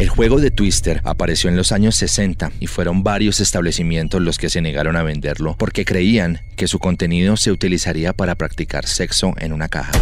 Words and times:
El 0.00 0.08
juego 0.08 0.40
de 0.40 0.50
Twister 0.50 1.02
apareció 1.04 1.50
en 1.50 1.56
los 1.56 1.72
años 1.72 1.94
60 1.96 2.52
y 2.58 2.68
fueron 2.68 3.02
varios 3.02 3.38
establecimientos 3.38 4.22
los 4.22 4.38
que 4.38 4.48
se 4.48 4.62
negaron 4.62 4.96
a 4.96 5.02
venderlo 5.02 5.56
porque 5.58 5.84
creían 5.84 6.40
que 6.56 6.68
su 6.68 6.78
contenido 6.78 7.36
se 7.36 7.52
utilizaría 7.52 8.14
para 8.14 8.34
practicar 8.34 8.86
sexo 8.86 9.34
en 9.36 9.52
una 9.52 9.68
caja. 9.68 9.92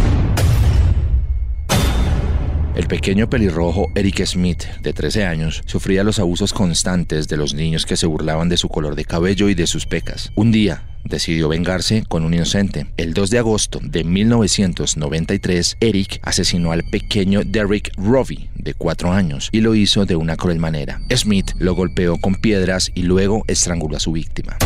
El 2.79 2.87
pequeño 2.87 3.29
pelirrojo 3.29 3.91
Eric 3.93 4.25
Smith, 4.25 4.63
de 4.81 4.93
13 4.93 5.25
años, 5.25 5.61
sufría 5.65 6.05
los 6.05 6.17
abusos 6.17 6.53
constantes 6.53 7.27
de 7.27 7.35
los 7.35 7.53
niños 7.53 7.85
que 7.85 7.97
se 7.97 8.07
burlaban 8.07 8.47
de 8.47 8.55
su 8.55 8.69
color 8.69 8.95
de 8.95 9.03
cabello 9.03 9.49
y 9.49 9.53
de 9.53 9.67
sus 9.67 9.85
pecas. 9.85 10.31
Un 10.35 10.53
día, 10.53 10.85
decidió 11.03 11.49
vengarse 11.49 12.05
con 12.07 12.23
un 12.23 12.33
inocente. 12.33 12.87
El 12.95 13.13
2 13.13 13.31
de 13.31 13.39
agosto 13.39 13.79
de 13.83 14.05
1993, 14.05 15.75
Eric 15.81 16.21
asesinó 16.23 16.71
al 16.71 16.85
pequeño 16.85 17.41
Derrick 17.43 17.91
Robbie, 17.97 18.49
de 18.55 18.73
4 18.73 19.11
años, 19.11 19.49
y 19.51 19.59
lo 19.59 19.75
hizo 19.75 20.05
de 20.05 20.15
una 20.15 20.37
cruel 20.37 20.59
manera. 20.59 21.01
Smith 21.13 21.51
lo 21.59 21.75
golpeó 21.75 22.17
con 22.17 22.35
piedras 22.35 22.91
y 22.95 23.01
luego 23.01 23.43
estranguló 23.49 23.97
a 23.97 23.99
su 23.99 24.13
víctima. 24.13 24.57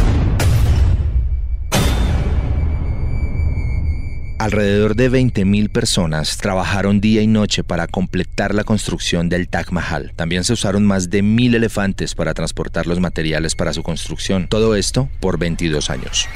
Alrededor 4.44 4.98
de 4.98 5.10
20.000 5.10 5.70
personas 5.70 6.36
trabajaron 6.36 7.00
día 7.00 7.22
y 7.22 7.28
noche 7.28 7.64
para 7.64 7.88
completar 7.88 8.54
la 8.54 8.66
construcción 8.66 9.30
del 9.30 9.48
Taj 9.48 9.72
Mahal. 9.72 10.12
También 10.18 10.44
se 10.44 10.52
usaron 10.52 10.86
más 10.86 11.10
de 11.10 11.22
mil 11.22 11.56
elefantes 11.56 12.14
para 12.14 12.34
transportar 12.34 12.86
los 12.86 13.00
materiales 13.00 13.56
para 13.56 13.72
su 13.72 13.84
construcción. 13.84 14.50
Todo 14.50 14.76
esto 14.76 15.08
por 15.22 15.40
22 15.40 15.90
años. 15.90 16.28